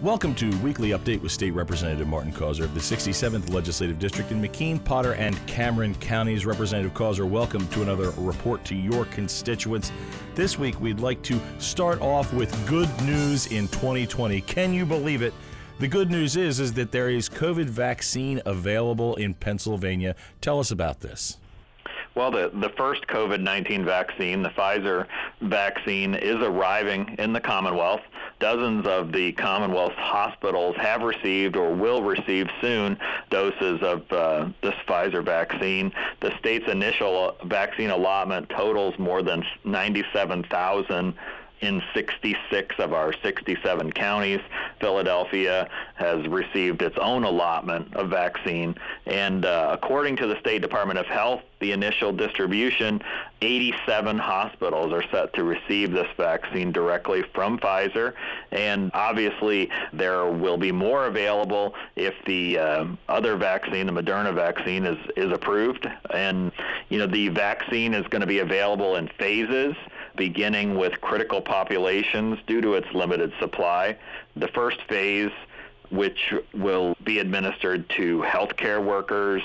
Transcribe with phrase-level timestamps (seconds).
[0.00, 4.40] Welcome to Weekly Update with State Representative Martin Causer of the 67th Legislative District in
[4.40, 6.46] McKean, Potter, and Cameron counties.
[6.46, 9.90] Representative Causer, welcome to another report to your constituents.
[10.36, 14.40] This week, we'd like to start off with good news in 2020.
[14.42, 15.34] Can you believe it?
[15.80, 20.14] The good news is is that there is COVID vaccine available in Pennsylvania.
[20.40, 21.38] Tell us about this.
[22.14, 25.06] Well, the, the first COVID 19 vaccine, the Pfizer
[25.40, 28.00] vaccine, is arriving in the Commonwealth.
[28.40, 32.98] Dozens of the Commonwealth's hospitals have received or will receive soon
[33.30, 35.92] doses of uh, this Pfizer vaccine.
[36.20, 41.14] The state's initial vaccine allotment totals more than 97,000
[41.60, 44.40] in 66 of our 67 counties.
[44.80, 48.74] Philadelphia has received its own allotment of vaccine.
[49.06, 53.02] And uh, according to the State Department of Health, the initial distribution,
[53.42, 58.14] 87 hospitals are set to receive this vaccine directly from Pfizer.
[58.52, 64.84] And obviously, there will be more available if the uh, other vaccine, the Moderna vaccine,
[64.84, 65.88] is, is approved.
[66.14, 66.52] And,
[66.88, 69.74] you know, the vaccine is going to be available in phases
[70.18, 73.96] beginning with critical populations due to its limited supply.
[74.36, 75.30] The first phase,
[75.90, 79.42] which will be administered to healthcare workers,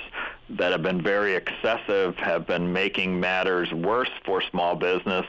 [0.49, 5.25] that have been very excessive have been making matters worse for small business.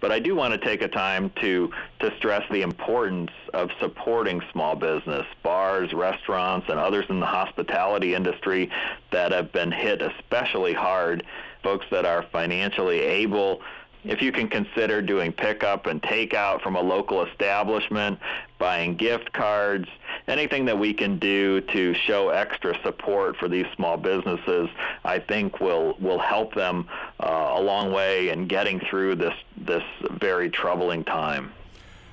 [0.00, 4.40] But I do want to take a time to, to stress the importance of supporting
[4.52, 8.70] small business, bars, restaurants, and others in the hospitality industry
[9.10, 11.24] that have been hit especially hard.
[11.62, 13.60] Folks that are financially able
[14.04, 18.18] if you can consider doing pickup and takeout from a local establishment,
[18.58, 19.88] buying gift cards,
[20.28, 24.68] anything that we can do to show extra support for these small businesses,
[25.04, 26.88] I think will will help them
[27.20, 29.34] uh, a long way in getting through this
[29.68, 31.52] this very troubling time.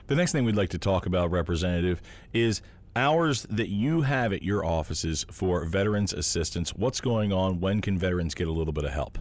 [0.08, 2.00] The next thing we'd like to talk about, Representative,
[2.32, 2.62] is
[2.96, 6.76] hours that you have at your offices for veterans assistance.
[6.76, 7.60] What's going on?
[7.60, 9.18] When can veterans get a little bit of help?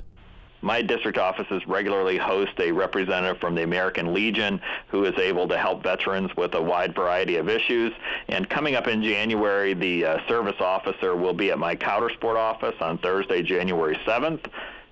[0.64, 4.58] my district offices regularly host a representative from the American Legion
[4.88, 7.92] who is able to help veterans with a wide variety of issues.
[8.28, 12.74] And coming up in January, the uh, service officer will be at my Coudersport office
[12.80, 14.46] on Thursday, January 7th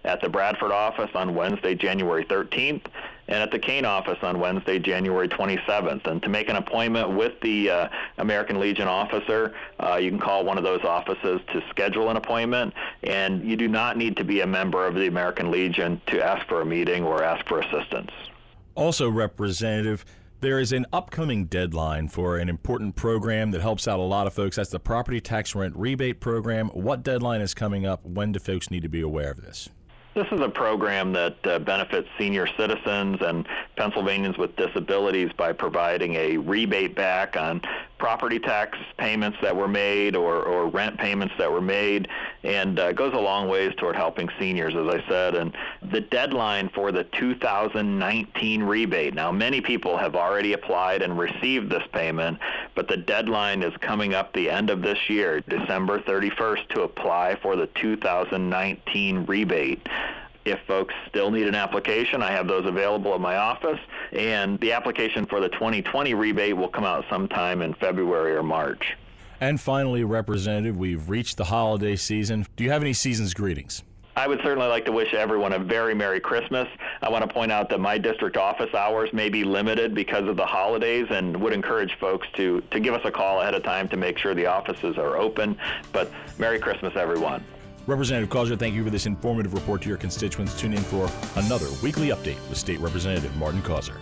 [0.05, 2.85] at the Bradford office on Wednesday, January 13th,
[3.29, 6.07] and at the Kane office on Wednesday, January 27th.
[6.07, 7.89] And to make an appointment with the uh,
[8.19, 12.75] American Legion officer, uh, you can call one of those offices to schedule an appointment.
[13.05, 16.47] And you do not need to be a member of the American Legion to ask
[16.49, 18.11] for a meeting or ask for assistance.
[18.75, 20.05] Also, Representative,
[20.41, 24.35] there is an upcoming deadline for an important program that helps out a lot of
[24.35, 24.57] folks.
[24.57, 26.69] That's the property tax rent rebate program.
[26.71, 28.05] What deadline is coming up?
[28.05, 29.69] When do folks need to be aware of this?
[30.15, 36.17] This is a program that uh, benefits senior citizens and Pennsylvanians with disabilities by providing
[36.17, 37.63] a rebate back on
[37.97, 42.09] property tax payments that were made or, or rent payments that were made
[42.45, 45.35] and uh, goes a long ways toward helping seniors, as I said.
[45.35, 45.57] And
[45.91, 51.87] the deadline for the 2019 rebate, now many people have already applied and received this
[51.93, 52.39] payment,
[52.75, 57.37] but the deadline is coming up the end of this year, December 31st, to apply
[57.43, 59.87] for the 2019 rebate
[60.45, 63.79] if folks still need an application, I have those available at my office.
[64.13, 68.97] And the application for the 2020 rebate will come out sometime in February or March.
[69.43, 72.47] And finally, Representative, we've reached the holiday season.
[72.55, 73.83] Do you have any season's greetings?
[74.15, 76.69] I would certainly like to wish everyone a very Merry Christmas.
[77.01, 80.37] I want to point out that my district office hours may be limited because of
[80.37, 83.89] the holidays and would encourage folks to, to give us a call ahead of time
[83.89, 85.59] to make sure the offices are open.
[85.93, 87.43] But Merry Christmas, everyone.
[87.89, 90.57] Representative Causer, thank you for this informative report to your constituents.
[90.57, 93.97] Tune in for another weekly update with State Representative Martin Causer.